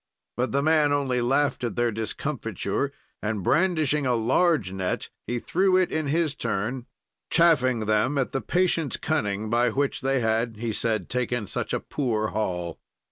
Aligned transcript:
"But 0.35 0.51
the 0.51 0.63
man 0.63 0.91
only 0.91 1.21
laughed 1.21 1.63
at 1.63 1.75
their 1.75 1.91
discomfiture 1.91 2.91
and, 3.21 3.43
brandishing 3.43 4.07
a 4.07 4.15
large 4.15 4.71
net, 4.71 5.11
he 5.27 5.37
threw 5.37 5.77
it 5.77 5.91
in 5.91 6.07
his 6.07 6.33
turn, 6.33 6.87
chaffing 7.29 7.81
them 7.81 8.17
at 8.17 8.31
the 8.31 8.41
patient 8.41 8.99
cunning 9.03 9.51
by 9.51 9.69
which 9.69 10.01
they 10.01 10.19
had, 10.19 10.57
he 10.57 10.73
said, 10.73 11.07
taken 11.07 11.45
such 11.45 11.71
a 11.71 11.79
poor 11.79 12.29
haul. 12.29 12.79